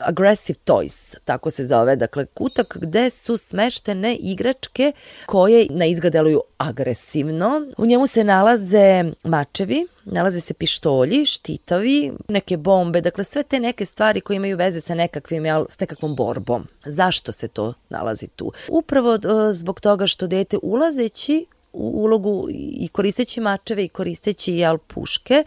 Aggressive 0.00 0.58
Toys, 0.64 1.16
tako 1.24 1.50
se 1.50 1.64
zove, 1.64 1.96
dakle 1.96 2.26
kutak 2.26 2.76
gde 2.80 3.10
su 3.10 3.36
smeštene 3.36 4.16
igračke 4.16 4.92
koje 5.26 5.66
na 5.70 5.86
izgled 5.86 6.12
deluju 6.12 6.40
agresivno 6.58 6.88
agresivno. 6.88 7.66
U 7.76 7.86
njemu 7.86 8.06
se 8.06 8.24
nalaze 8.24 9.04
mačevi, 9.24 9.86
nalaze 10.04 10.40
se 10.40 10.54
pištolji, 10.54 11.24
štitovi, 11.24 12.12
neke 12.28 12.56
bombe, 12.56 13.00
dakle 13.00 13.24
sve 13.24 13.42
te 13.42 13.60
neke 13.60 13.84
stvari 13.84 14.20
koje 14.20 14.36
imaju 14.36 14.56
veze 14.56 14.80
sa 14.80 14.94
nekakvim, 14.94 15.44
s 15.68 15.80
nekakvom 15.80 16.16
borbom. 16.16 16.66
Zašto 16.86 17.32
se 17.32 17.48
to 17.48 17.74
nalazi 17.88 18.28
tu? 18.28 18.52
Upravo 18.68 19.14
uh, 19.14 19.20
zbog 19.52 19.80
toga 19.80 20.06
što 20.06 20.26
dete 20.26 20.58
ulazeći 20.62 21.46
ulogu 21.72 22.46
i 22.50 22.88
koristeći 22.92 23.40
mačeve 23.40 23.84
i 23.84 23.88
koristeći 23.88 24.52
jel, 24.52 24.78
puške, 24.78 25.44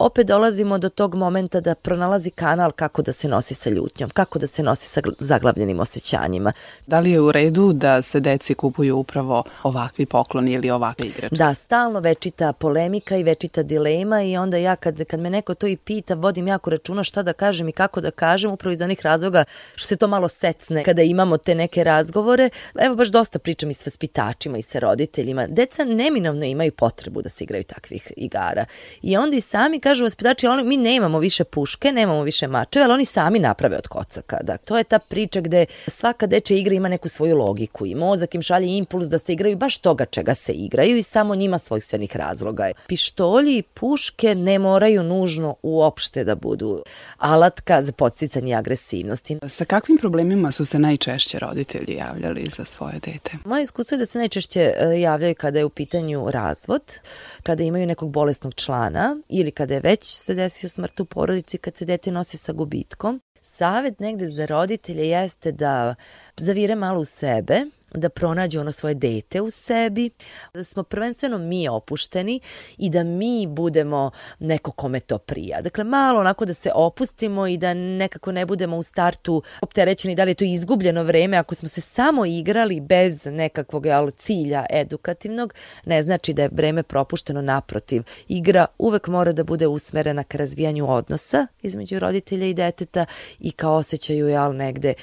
opet 0.00 0.26
dolazimo 0.26 0.78
do 0.78 0.88
tog 0.88 1.14
momenta 1.14 1.60
da 1.60 1.74
pronalazi 1.74 2.30
kanal 2.30 2.72
kako 2.72 3.02
da 3.02 3.12
se 3.12 3.28
nosi 3.28 3.54
sa 3.54 3.70
ljutnjom, 3.70 4.10
kako 4.10 4.38
da 4.38 4.46
se 4.46 4.62
nosi 4.62 4.88
sa 4.88 5.00
zaglavljenim 5.18 5.80
osjećanjima. 5.80 6.52
Da 6.86 7.00
li 7.00 7.10
je 7.10 7.20
u 7.20 7.32
redu 7.32 7.72
da 7.72 8.02
se 8.02 8.20
deci 8.20 8.54
kupuju 8.54 8.96
upravo 8.96 9.44
ovakvi 9.62 10.06
pokloni 10.06 10.52
ili 10.52 10.70
ovakve 10.70 11.06
igrače? 11.06 11.34
Da, 11.36 11.54
stalno 11.54 12.00
večita 12.00 12.52
polemika 12.52 13.16
i 13.16 13.22
večita 13.22 13.62
dilema 13.62 14.22
i 14.22 14.36
onda 14.36 14.56
ja 14.56 14.76
kad, 14.76 15.04
kad 15.04 15.20
me 15.20 15.30
neko 15.30 15.54
to 15.54 15.66
i 15.66 15.76
pita, 15.76 16.14
vodim 16.14 16.48
jako 16.48 16.70
računa 16.70 17.04
šta 17.04 17.22
da 17.22 17.32
kažem 17.32 17.68
i 17.68 17.72
kako 17.72 18.00
da 18.00 18.10
kažem, 18.10 18.50
upravo 18.50 18.72
iz 18.72 18.80
onih 18.80 19.00
razloga 19.02 19.44
što 19.74 19.88
se 19.88 19.96
to 19.96 20.06
malo 20.06 20.28
secne 20.28 20.84
kada 20.84 21.02
imamo 21.02 21.36
te 21.36 21.54
neke 21.54 21.84
razgovore. 21.84 22.50
Evo 22.80 22.94
baš 22.94 23.08
dosta 23.08 23.38
pričam 23.38 23.70
i 23.70 23.74
s 23.74 23.86
vaspitačima 23.86 24.58
i 24.58 24.62
sa 24.62 24.78
roditeljima 24.78 25.46
deca 25.54 25.84
neminovno 25.84 26.44
imaju 26.44 26.72
potrebu 26.72 27.22
da 27.22 27.28
se 27.28 27.44
igraju 27.44 27.64
takvih 27.64 28.12
igara. 28.16 28.64
I 29.02 29.16
onda 29.16 29.36
i 29.36 29.40
sami 29.40 29.80
kažu 29.80 30.04
vaspitači, 30.04 30.46
ali 30.46 30.64
mi 30.64 30.76
nemamo 30.76 31.18
više 31.18 31.44
puške, 31.44 31.92
nemamo 31.92 32.22
više 32.22 32.48
mačeve, 32.48 32.84
ali 32.84 32.94
oni 32.94 33.04
sami 33.04 33.38
naprave 33.38 33.76
od 33.76 33.88
kocaka. 33.88 34.38
Da, 34.42 34.56
to 34.56 34.78
je 34.78 34.84
ta 34.84 34.98
priča 34.98 35.40
gde 35.40 35.66
svaka 35.86 36.26
dečja 36.26 36.56
igra 36.56 36.74
ima 36.74 36.88
neku 36.88 37.08
svoju 37.08 37.36
logiku 37.36 37.86
i 37.86 37.94
mozak 37.94 38.34
im 38.34 38.42
šalje 38.42 38.76
impuls 38.76 39.06
da 39.06 39.18
se 39.18 39.32
igraju 39.32 39.56
baš 39.56 39.78
toga 39.78 40.04
čega 40.04 40.34
se 40.34 40.52
igraju 40.52 40.96
i 40.96 41.02
samo 41.02 41.34
njima 41.34 41.58
svojstvenih 41.58 42.16
razloga. 42.16 42.70
Pištolji 42.86 43.58
i 43.58 43.62
puške 43.62 44.34
ne 44.34 44.58
moraju 44.58 45.02
nužno 45.02 45.56
uopšte 45.62 46.24
da 46.24 46.34
budu 46.34 46.82
alatka 47.18 47.82
za 47.82 47.92
podsticanje 47.92 48.54
agresivnosti. 48.54 49.38
Sa 49.48 49.64
kakvim 49.64 49.98
problemima 49.98 50.52
su 50.52 50.64
se 50.64 50.78
najčešće 50.78 51.38
roditelji 51.38 51.94
javljali 51.94 52.46
za 52.56 52.64
svoje 52.64 52.94
dete? 52.94 53.32
Moje 53.44 53.62
iskustvo 53.62 53.94
je 53.94 53.98
da 53.98 54.06
se 54.06 54.18
najčešće 54.18 54.60
e, 54.60 55.00
javljaju 55.00 55.34
kada 55.44 55.58
je 55.58 55.64
u 55.64 55.70
pitanju 55.70 56.30
razvod, 56.30 57.00
kada 57.42 57.62
imaju 57.62 57.86
nekog 57.86 58.10
bolesnog 58.10 58.54
člana 58.54 59.16
ili 59.28 59.50
kada 59.50 59.74
je 59.74 59.80
već 59.80 60.18
se 60.18 60.34
desio 60.34 60.68
smrt 60.68 61.00
u 61.00 61.04
porodici, 61.04 61.58
kad 61.58 61.76
se 61.76 61.84
dete 61.84 62.12
nosi 62.12 62.36
sa 62.36 62.52
gubitkom. 62.52 63.20
Savet 63.40 64.00
negde 64.00 64.26
za 64.26 64.46
roditelje 64.46 65.08
jeste 65.08 65.52
da 65.52 65.94
zavire 66.36 66.74
malo 66.74 67.00
u 67.00 67.04
sebe, 67.04 67.60
da 67.94 68.08
pronađu 68.08 68.60
ono 68.60 68.72
svoje 68.72 68.94
dete 68.94 69.40
u 69.40 69.50
sebi, 69.50 70.10
da 70.54 70.64
smo 70.64 70.82
prvenstveno 70.82 71.38
mi 71.38 71.68
opušteni 71.68 72.40
i 72.78 72.90
da 72.90 73.04
mi 73.04 73.46
budemo 73.46 74.10
neko 74.38 74.70
kome 74.70 75.00
to 75.00 75.18
prija. 75.18 75.60
Dakle, 75.60 75.84
malo 75.84 76.20
onako 76.20 76.44
da 76.44 76.54
se 76.54 76.70
opustimo 76.74 77.46
i 77.46 77.56
da 77.56 77.74
nekako 77.74 78.32
ne 78.32 78.46
budemo 78.46 78.76
u 78.76 78.82
startu 78.82 79.42
opterećeni 79.60 80.14
da 80.14 80.24
li 80.24 80.30
je 80.30 80.34
to 80.34 80.44
izgubljeno 80.44 81.02
vreme 81.02 81.36
ako 81.36 81.54
smo 81.54 81.68
se 81.68 81.80
samo 81.80 82.26
igrali 82.26 82.80
bez 82.80 83.26
nekakvog 83.26 83.86
jel, 83.86 84.10
cilja 84.10 84.66
edukativnog, 84.70 85.54
ne 85.84 86.02
znači 86.02 86.32
da 86.32 86.42
je 86.42 86.50
vreme 86.52 86.82
propušteno 86.82 87.42
naprotiv. 87.42 88.02
Igra 88.28 88.66
uvek 88.78 89.06
mora 89.06 89.32
da 89.32 89.44
bude 89.44 89.66
usmerena 89.66 90.24
ka 90.24 90.38
razvijanju 90.38 90.90
odnosa 90.90 91.46
između 91.62 91.98
roditelja 91.98 92.46
i 92.46 92.54
deteta 92.54 93.06
i 93.40 93.52
kao 93.52 93.74
osjećaju 93.74 94.28
jel, 94.28 94.56
negde 94.56 94.94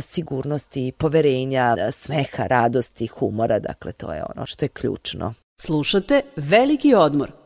sigurnosti, 0.00 0.92
poverenja, 0.98 1.76
smeha, 1.92 2.33
radosti, 2.38 3.06
humora, 3.06 3.58
dakle 3.58 3.92
to 3.92 4.12
je 4.12 4.24
ono 4.36 4.46
što 4.46 4.64
je 4.64 4.68
ključno. 4.68 5.34
Slušate 5.60 6.22
Veliki 6.36 6.94
odmor. 6.94 7.43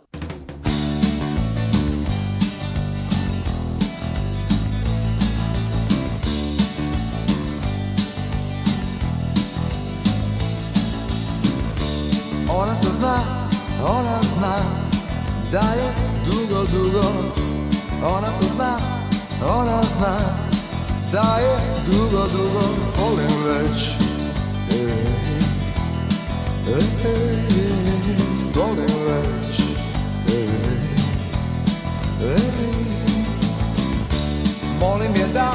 Molim 34.81 35.15
je 35.15 35.27
da, 35.35 35.53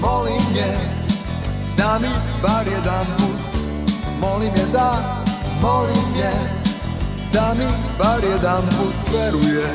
molim 0.00 0.54
je 0.54 0.78
Da 1.76 1.98
mi 1.98 2.08
bar 2.42 2.64
put. 3.16 3.38
Molim 4.20 4.54
je 4.56 4.66
da, 4.72 5.22
molim 5.62 6.14
je 6.16 6.32
Da 7.32 7.54
mi 7.58 7.66
bar 7.98 8.20
veruje. 9.12 9.70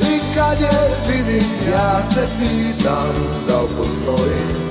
I 0.00 0.34
kad 0.34 0.60
je 0.60 0.96
vidim 1.08 1.48
ja 1.72 2.02
se 2.14 2.26
pitam 2.38 3.14
da 3.48 3.60
li 3.60 3.68
postoji 3.76 4.63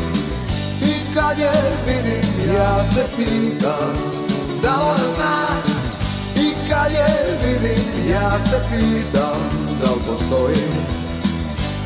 kad 1.14 1.40
je 1.40 1.52
vidim 1.88 2.54
ja 2.56 2.86
se 2.94 3.06
pitam 3.18 3.94
da 4.62 4.74
ona 4.82 5.08
zna? 5.16 5.36
I 6.36 6.54
kad 6.70 6.92
je 6.92 7.38
vidim 7.44 8.10
ja 8.10 8.32
se 8.50 8.62
pitam 8.70 9.42
da 9.82 9.92
li 9.92 10.02
postoji? 10.08 10.68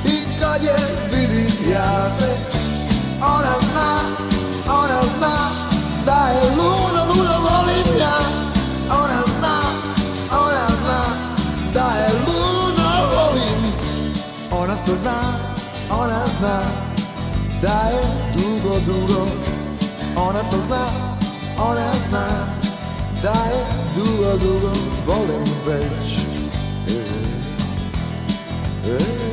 I 0.05 0.39
kad 0.39 0.63
je 0.63 0.75
vidim 1.11 1.71
ja 1.71 2.17
se 2.19 2.57
ona 3.21 3.55
zna, 3.71 3.99
ona 4.67 5.01
zna 5.17 5.35
da 6.05 6.27
je 6.27 6.49
ludo, 6.49 7.01
ludo 7.09 7.37
volim 7.39 7.99
ja. 7.99 8.17
Ona 8.89 9.21
zna, 9.39 9.55
ona 10.31 10.67
zna 10.81 11.01
da 11.73 11.95
je 11.99 12.09
ludo 12.27 12.89
volim. 13.15 13.73
Ona 14.51 14.75
to 14.85 14.95
zna, 14.95 15.19
ona 15.89 16.25
zna 16.39 16.61
da 17.61 17.89
je 17.89 18.16
dugo, 18.87 19.27
Ona 20.15 20.41
to 20.51 20.57
zna, 20.67 20.85
ona 21.59 21.91
zna 22.09 22.27
da 23.23 23.35
je 23.51 23.65
dugo, 23.95 24.31
dugo 24.37 24.71
volim 25.05 25.43
već. 25.67 26.17
E, 26.87 26.99
e, 28.91 29.27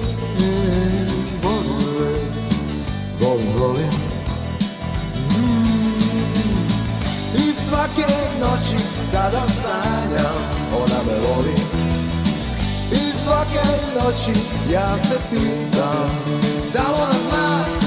svake 7.68 8.12
noći 8.40 8.84
kada 9.12 9.42
sanjam, 9.62 10.37
ona 10.82 11.02
me 11.06 11.26
voli. 11.28 11.54
I 12.92 13.12
svake 13.25 13.62
noći 13.94 14.40
ja 14.73 14.96
se 15.04 15.18
pitam, 15.30 16.11
da 16.73 16.82
ona 17.02 17.14
zna 17.28 17.84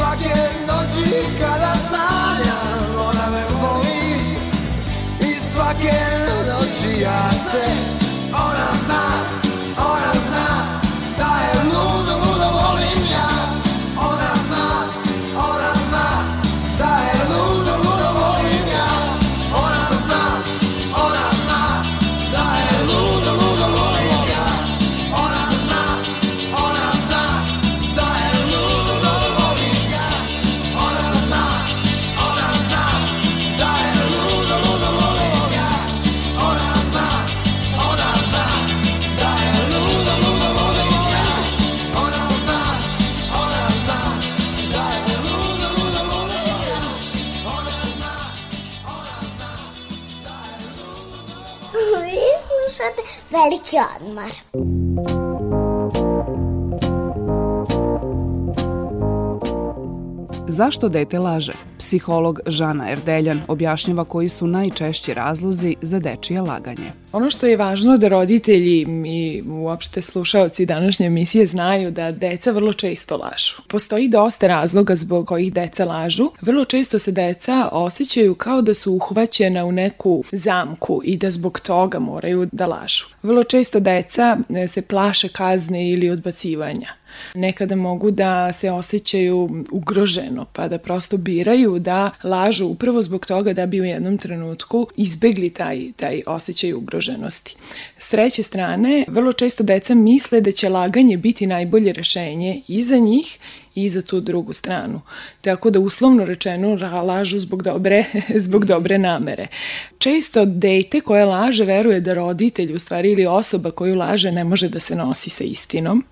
svake 0.00 0.34
noći 0.68 1.24
kada 1.40 1.74
sanjam, 1.90 3.06
ona 3.08 3.30
me 3.30 3.42
voli 3.62 4.36
I 5.20 5.34
svake 5.52 5.92
noći 6.46 7.00
ja 7.02 7.30
se, 7.30 7.99
slušate 53.56 54.79
Zašto 60.50 60.88
dete 60.88 61.18
laže? 61.18 61.52
Psiholog 61.78 62.40
Žana 62.46 62.90
Erdeljan 62.90 63.40
objašnjava 63.48 64.04
koji 64.04 64.28
su 64.28 64.46
najčešći 64.46 65.14
razlozi 65.14 65.76
za 65.82 65.98
dečije 65.98 66.40
laganje. 66.40 66.92
Ono 67.12 67.30
što 67.30 67.46
je 67.46 67.56
važno 67.56 67.96
da 67.96 68.08
roditelji 68.08 68.86
i 69.06 69.42
uopšte 69.48 70.02
slušaoci 70.02 70.66
današnje 70.66 71.06
emisije 71.06 71.46
znaju 71.46 71.90
da 71.90 72.12
deca 72.12 72.50
vrlo 72.50 72.72
često 72.72 73.16
lažu. 73.16 73.54
Postoji 73.68 74.08
dosta 74.08 74.46
razloga 74.46 74.96
zbog 74.96 75.26
kojih 75.26 75.52
deca 75.52 75.84
lažu. 75.84 76.30
Vrlo 76.40 76.64
često 76.64 76.98
se 76.98 77.12
deca 77.12 77.68
osjećaju 77.72 78.34
kao 78.34 78.62
da 78.62 78.74
su 78.74 78.92
uhvaćena 78.92 79.64
u 79.64 79.72
neku 79.72 80.24
zamku 80.32 81.00
i 81.04 81.16
da 81.16 81.30
zbog 81.30 81.60
toga 81.60 81.98
moraju 81.98 82.48
da 82.52 82.66
lažu. 82.66 83.04
Vrlo 83.22 83.44
često 83.44 83.80
deca 83.80 84.36
e, 84.48 84.68
se 84.68 84.82
plaše 84.82 85.28
kazne 85.28 85.90
ili 85.90 86.10
odbacivanja. 86.10 86.99
Nekada 87.34 87.76
mogu 87.76 88.10
da 88.10 88.52
se 88.52 88.70
osjećaju 88.70 89.64
ugroženo, 89.70 90.46
pa 90.52 90.68
da 90.68 90.78
prosto 90.78 91.16
biraju 91.16 91.78
da 91.78 92.10
lažu 92.24 92.66
upravo 92.66 93.02
zbog 93.02 93.26
toga 93.26 93.52
da 93.52 93.66
bi 93.66 93.80
u 93.80 93.84
jednom 93.84 94.18
trenutku 94.18 94.86
izbegli 94.96 95.50
taj, 95.50 95.92
taj 95.96 96.20
osjećaj 96.26 96.72
ugroženosti. 96.72 97.56
S 97.98 98.10
treće 98.10 98.42
strane, 98.42 99.04
vrlo 99.08 99.32
često 99.32 99.64
deca 99.64 99.94
misle 99.94 100.40
da 100.40 100.52
će 100.52 100.68
laganje 100.68 101.16
biti 101.16 101.46
najbolje 101.46 101.92
rešenje 101.92 102.62
i 102.68 102.82
za 102.82 102.96
njih 102.96 103.38
i 103.74 103.88
za 103.88 104.02
tu 104.02 104.20
drugu 104.20 104.52
stranu. 104.52 105.00
Tako 105.40 105.70
da 105.70 105.80
uslovno 105.80 106.24
rečeno 106.24 106.68
lažu 107.02 107.38
zbog 107.38 107.62
dobre, 107.62 108.04
zbog 108.46 108.64
dobre 108.64 108.98
namere. 108.98 109.46
Često 109.98 110.44
dete 110.44 111.00
koje 111.00 111.24
laže 111.24 111.64
veruje 111.64 112.00
da 112.00 112.14
roditelj 112.14 112.74
u 112.74 112.78
stvari 112.78 113.12
ili 113.12 113.26
osoba 113.26 113.70
koju 113.70 113.94
laže 113.94 114.32
ne 114.32 114.44
može 114.44 114.68
da 114.68 114.80
se 114.80 114.96
nosi 114.96 115.30
sa 115.30 115.44
istinom 115.44 116.04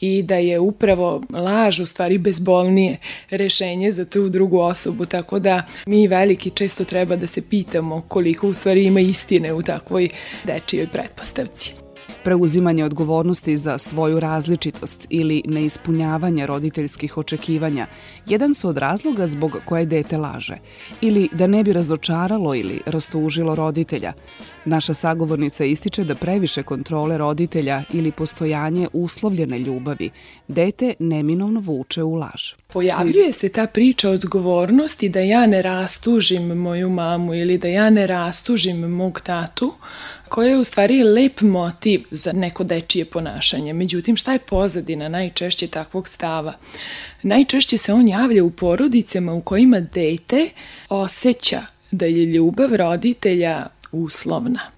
i 0.00 0.22
da 0.22 0.36
je 0.36 0.58
upravo 0.58 1.22
laž 1.30 1.80
u 1.80 1.86
stvari 1.86 2.18
bezbolnije 2.18 2.96
rešenje 3.30 3.92
za 3.92 4.04
tu 4.04 4.28
drugu 4.28 4.58
osobu, 4.58 5.06
tako 5.06 5.38
da 5.38 5.62
mi 5.86 6.08
veliki 6.08 6.50
često 6.50 6.84
treba 6.84 7.16
da 7.16 7.26
se 7.26 7.42
pitamo 7.42 8.02
koliko 8.08 8.48
u 8.48 8.54
stvari 8.54 8.84
ima 8.84 9.00
istine 9.00 9.52
u 9.52 9.62
takvoj 9.62 10.08
dečijoj 10.44 10.86
pretpostavci 10.86 11.87
preuzimanje 12.28 12.84
odgovornosti 12.84 13.58
za 13.58 13.78
svoju 13.78 14.20
različitost 14.20 15.06
ili 15.10 15.42
neispunjavanje 15.46 16.46
roditeljskih 16.46 17.18
očekivanja 17.18 17.86
jedan 18.26 18.54
su 18.54 18.68
od 18.68 18.78
razloga 18.78 19.26
zbog 19.26 19.58
koje 19.64 19.86
dete 19.86 20.16
laže 20.16 20.56
ili 21.00 21.28
da 21.32 21.46
ne 21.46 21.64
bi 21.64 21.72
razočaralo 21.72 22.54
ili 22.54 22.80
rastužilo 22.86 23.54
roditelja. 23.54 24.12
Naša 24.64 24.94
sagovornica 24.94 25.64
ističe 25.64 26.04
da 26.04 26.14
previše 26.14 26.62
kontrole 26.62 27.18
roditelja 27.18 27.82
ili 27.92 28.12
postojanje 28.12 28.88
uslovljene 28.92 29.58
ljubavi 29.58 30.10
dete 30.48 30.94
neminovno 30.98 31.60
vuče 31.60 32.02
u 32.02 32.14
laž. 32.14 32.52
Pojavljuje 32.72 33.32
se 33.32 33.48
ta 33.48 33.66
priča 33.66 34.10
odgovornosti 34.10 35.08
da 35.08 35.20
ja 35.20 35.46
ne 35.46 35.62
rastužim 35.62 36.46
moju 36.46 36.90
mamu 36.90 37.34
ili 37.34 37.58
da 37.58 37.68
ja 37.68 37.90
ne 37.90 38.06
rastužim 38.06 38.80
mog 38.80 39.20
tatu, 39.20 39.74
koja 40.28 40.48
je 40.50 40.56
u 40.56 40.64
stvari 40.64 41.02
lep 41.02 41.40
motiv 41.40 42.04
za 42.10 42.32
neko 42.32 42.64
dečije 42.64 43.04
ponašanje. 43.04 43.72
Međutim, 43.72 44.16
šta 44.16 44.32
je 44.32 44.38
pozadina 44.38 45.08
najčešće 45.08 45.66
takvog 45.66 46.08
stava? 46.08 46.52
Najčešće 47.22 47.78
se 47.78 47.92
on 47.92 48.08
javlja 48.08 48.44
u 48.44 48.50
porodicama 48.50 49.32
u 49.32 49.40
kojima 49.40 49.80
dete 49.80 50.48
osjeća 50.88 51.60
da 51.90 52.06
je 52.06 52.26
ljubav 52.26 52.76
roditelja 52.76 53.66
uslovna. 53.92 54.77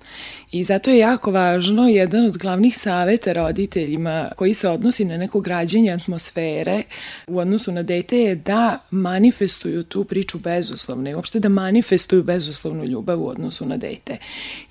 I 0.52 0.64
zato 0.64 0.90
je 0.90 0.99
jako 0.99 1.30
važno, 1.30 1.88
jedan 1.88 2.26
od 2.26 2.38
glavnih 2.38 2.78
saveta 2.78 3.33
roditeljima 3.33 4.28
koji 4.37 4.54
se 4.54 4.69
odnosi 4.69 5.04
na 5.04 5.16
neko 5.16 5.40
građenje 5.40 5.92
atmosfere 5.92 6.83
u 7.26 7.38
odnosu 7.38 7.73
na 7.73 7.83
dete 7.83 8.19
je 8.19 8.35
da 8.35 8.78
manifestuju 8.90 9.85
tu 9.85 10.04
priču 10.04 10.38
bezuslovno 10.38 11.11
i 11.11 11.14
uopšte 11.14 11.40
da 11.40 11.49
manifestuju 11.49 12.23
bezuslovnu 12.23 12.85
ljubav 12.85 13.23
u 13.23 13.28
odnosu 13.28 13.66
na 13.66 13.76
dete. 13.76 14.16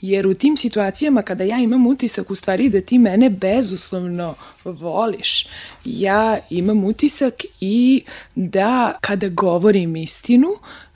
Jer 0.02 0.28
u 0.28 0.34
tim 0.34 0.58
situacijama 0.58 1.22
kada 1.22 1.44
ja 1.44 1.58
imam 1.58 1.88
utisak 1.88 2.32
u 2.32 2.36
stvari 2.36 2.70
da 2.70 2.82
ti 2.82 2.98
mene 2.98 3.30
bezuslovno 3.30 4.36
voliš, 4.64 5.48
ja 5.86 6.38
imam 6.50 6.84
utisak 6.86 7.34
i 7.62 8.04
da 8.36 8.98
kada 9.02 9.30
govorim 9.30 9.96
istinu, 9.96 10.50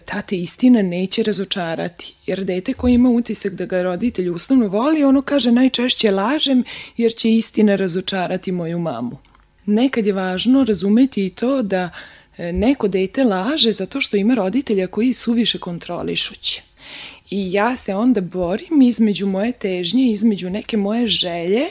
ta 0.05 0.21
te 0.21 0.37
istina 0.37 0.81
neće 0.81 1.23
razočarati. 1.23 2.15
Jer 2.25 2.43
dete 2.43 2.73
koje 2.73 2.93
ima 2.93 3.09
utisak 3.09 3.53
da 3.53 3.65
ga 3.65 3.81
roditelj 3.81 4.29
uslovno 4.29 4.67
voli, 4.67 5.03
ono 5.03 5.21
kaže 5.21 5.51
najčešće 5.51 6.11
lažem 6.11 6.63
jer 6.97 7.15
će 7.15 7.35
istina 7.35 7.75
razočarati 7.75 8.51
moju 8.51 8.79
mamu. 8.79 9.17
Nekad 9.65 10.05
je 10.05 10.13
važno 10.13 10.63
razumeti 10.63 11.25
i 11.25 11.29
to 11.29 11.61
da 11.61 11.89
e, 12.37 12.53
neko 12.53 12.87
dete 12.87 13.23
laže 13.23 13.71
zato 13.71 14.01
što 14.01 14.17
ima 14.17 14.33
roditelja 14.33 14.87
koji 14.87 15.13
suviše 15.13 15.57
kontrolišući. 15.57 16.61
I 17.29 17.53
ja 17.53 17.75
se 17.75 17.95
onda 17.95 18.21
borim 18.21 18.81
između 18.81 19.27
moje 19.27 19.51
težnje, 19.51 20.11
između 20.11 20.49
neke 20.49 20.77
moje 20.77 21.07
želje 21.07 21.65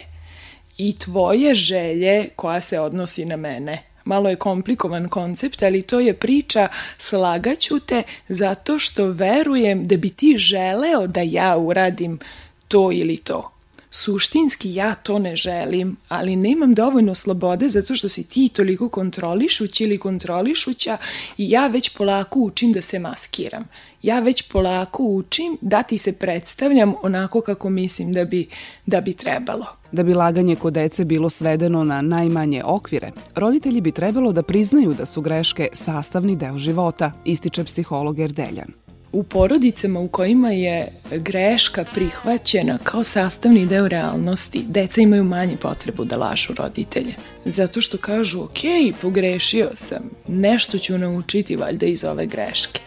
i 0.78 0.98
tvoje 0.98 1.54
želje 1.54 2.28
koja 2.36 2.60
se 2.60 2.80
odnosi 2.80 3.24
na 3.24 3.36
mene 3.36 3.91
malo 4.04 4.28
je 4.28 4.36
komplikovan 4.36 5.08
koncept, 5.08 5.62
ali 5.62 5.82
to 5.82 6.00
je 6.00 6.14
priča 6.14 6.68
slagaću 6.98 7.80
te 7.80 8.02
zato 8.28 8.78
što 8.78 9.06
verujem 9.06 9.86
da 9.86 9.96
bi 9.96 10.10
ti 10.10 10.34
želeo 10.38 11.06
da 11.06 11.20
ja 11.20 11.56
uradim 11.56 12.18
to 12.68 12.92
ili 12.92 13.16
to. 13.16 13.51
Suštinski 13.94 14.74
ja 14.74 14.94
to 14.94 15.18
ne 15.18 15.36
želim, 15.36 15.96
ali 16.08 16.36
nemam 16.36 16.74
dovoljno 16.74 17.14
slobode 17.14 17.68
zato 17.68 17.94
što 17.94 18.08
si 18.08 18.28
ti 18.28 18.48
toliko 18.48 18.88
kontrolišući 18.88 19.84
ili 19.84 19.98
kontrolišuća 19.98 20.96
i 21.38 21.50
ja 21.50 21.66
već 21.66 21.96
polako 21.96 22.40
učim 22.40 22.72
da 22.72 22.82
se 22.82 22.98
maskiram. 22.98 23.68
Ja 24.02 24.20
već 24.20 24.42
polako 24.42 25.02
učim 25.02 25.58
da 25.60 25.82
ti 25.82 25.98
se 25.98 26.12
predstavljam 26.12 26.94
onako 27.02 27.40
kako 27.40 27.70
mislim 27.70 28.12
da 28.12 28.24
bi, 28.24 28.48
da 28.86 29.00
bi 29.00 29.12
trebalo. 29.12 29.66
Da 29.92 30.02
bi 30.02 30.14
laganje 30.14 30.56
kod 30.56 30.72
dece 30.72 31.04
bilo 31.04 31.30
svedeno 31.30 31.84
na 31.84 32.02
najmanje 32.02 32.62
okvire, 32.64 33.10
roditelji 33.34 33.80
bi 33.80 33.92
trebalo 33.92 34.32
da 34.32 34.42
priznaju 34.42 34.94
da 34.94 35.06
su 35.06 35.20
greške 35.20 35.68
sastavni 35.72 36.36
deo 36.36 36.58
života, 36.58 37.12
ističe 37.24 37.64
psiholog 37.64 38.18
Erdeljan. 38.18 38.81
U 39.12 39.22
porodicama 39.22 40.00
u 40.00 40.08
kojima 40.08 40.50
je 40.50 40.88
greška 41.10 41.84
prihvaćena 41.94 42.78
kao 42.78 43.04
sastavni 43.04 43.66
deo 43.66 43.88
realnosti, 43.88 44.64
deca 44.68 45.00
imaju 45.00 45.24
manje 45.24 45.56
potrebu 45.56 46.04
da 46.04 46.16
lažu 46.16 46.54
roditelje. 46.54 47.14
Zato 47.44 47.80
što 47.80 47.98
kažu, 47.98 48.42
ok, 48.42 48.58
pogrešio 49.00 49.70
sam, 49.74 50.10
nešto 50.28 50.78
ću 50.78 50.98
naučiti 50.98 51.56
valjda 51.56 51.86
iz 51.86 52.04
ove 52.04 52.26
greške 52.26 52.80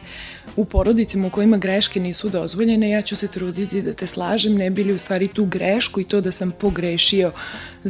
u 0.56 0.66
porodicima 0.66 1.28
u 1.28 1.30
kojima 1.30 1.58
greške 1.58 2.00
nisu 2.00 2.30
dozvoljene, 2.30 2.90
ja 2.90 3.02
ću 3.02 3.16
se 3.16 3.28
truditi 3.28 3.82
da 3.82 3.94
te 3.94 4.08
slažem, 4.08 4.56
ne 4.56 4.70
bili 4.70 4.94
u 4.94 5.00
stvari 5.00 5.28
tu 5.28 5.46
grešku 5.46 6.02
i 6.02 6.04
to 6.04 6.22
da 6.22 6.32
sam 6.32 6.52
pogrešio 6.52 7.32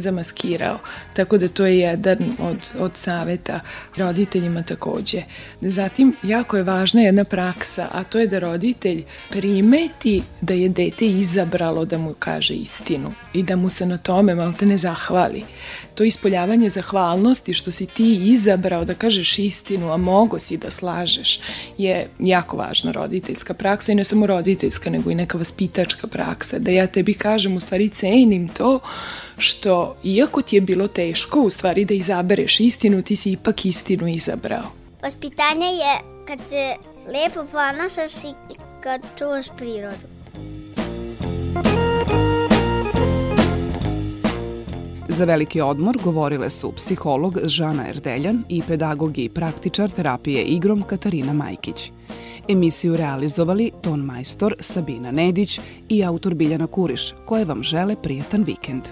zamaskirao. 0.00 0.78
Tako 1.14 1.38
da 1.38 1.48
to 1.48 1.66
je 1.66 1.78
jedan 1.78 2.18
od, 2.40 2.70
od 2.78 2.92
saveta 2.94 3.60
roditeljima 3.96 4.62
takođe. 4.62 5.22
Zatim, 5.60 6.16
jako 6.22 6.56
je 6.56 6.62
važna 6.62 7.00
jedna 7.00 7.24
praksa, 7.24 7.88
a 7.92 8.04
to 8.04 8.18
je 8.18 8.26
da 8.26 8.38
roditelj 8.38 9.04
primeti 9.30 10.22
da 10.40 10.54
je 10.54 10.68
dete 10.68 11.06
izabralo 11.06 11.84
da 11.84 11.98
mu 11.98 12.14
kaže 12.18 12.54
istinu 12.54 13.12
i 13.34 13.42
da 13.42 13.56
mu 13.56 13.68
se 13.68 13.86
na 13.86 13.98
tome 13.98 14.34
malte 14.34 14.66
ne 14.66 14.78
zahvali 14.78 15.44
to 15.96 16.04
ispoljavanje 16.04 16.70
zahvalnosti 16.70 17.54
što 17.54 17.72
si 17.72 17.86
ti 17.86 18.14
izabrao 18.14 18.84
da 18.84 18.94
kažeš 18.94 19.38
istinu, 19.38 19.92
a 19.92 19.96
mogo 19.96 20.38
si 20.38 20.56
da 20.56 20.70
slažeš, 20.70 21.40
je 21.78 22.08
jako 22.18 22.56
važna 22.56 22.92
roditeljska 22.92 23.54
praksa 23.54 23.92
i 23.92 23.94
ne 23.94 24.04
samo 24.04 24.26
roditeljska, 24.26 24.90
nego 24.90 25.10
i 25.10 25.14
neka 25.14 25.38
vaspitačka 25.38 26.06
praksa, 26.06 26.58
da 26.58 26.70
ja 26.70 26.86
tebi 26.86 27.14
kažem, 27.14 27.56
u 27.56 27.60
stvari 27.60 27.88
cenim 27.88 28.48
to 28.48 28.80
što, 29.38 29.96
iako 30.04 30.42
ti 30.42 30.56
je 30.56 30.60
bilo 30.60 30.88
teško, 30.88 31.40
u 31.40 31.50
stvari 31.50 31.84
da 31.84 31.94
izabereš 31.94 32.60
istinu, 32.60 33.02
ti 33.02 33.16
si 33.16 33.32
ipak 33.32 33.64
istinu 33.64 34.08
izabrao. 34.08 34.64
Vaspitanje 35.02 35.66
je 35.66 36.00
kad 36.26 36.38
se 36.48 36.74
lepo 37.06 37.44
ponašaš 37.52 38.24
i 38.24 38.54
kad 38.80 39.00
čuvaš 39.18 39.46
prirodu. 39.56 40.06
Za 45.08 45.24
veliki 45.24 45.60
odmor 45.60 45.98
govorile 46.04 46.50
su 46.50 46.72
psiholog 46.72 47.38
Žana 47.44 47.88
Erdeljan 47.88 48.44
i 48.48 48.62
pedagog 48.68 49.18
i 49.18 49.28
praktičar 49.28 49.90
terapije 49.90 50.44
igrom 50.44 50.82
Katarina 50.82 51.32
Majkić. 51.32 51.92
Emisiju 52.48 52.96
realizovali 52.96 53.70
ton 53.82 54.00
majstor 54.00 54.54
Sabina 54.60 55.10
Nedić 55.10 55.60
i 55.88 56.04
autor 56.04 56.34
Biljana 56.34 56.66
Kuriš, 56.66 57.14
koje 57.24 57.44
vam 57.44 57.62
žele 57.62 57.96
prijatan 58.02 58.42
vikend. 58.42 58.82